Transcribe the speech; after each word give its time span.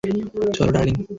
চলো, 0.53 0.71
ডার্লিং। 0.71 0.95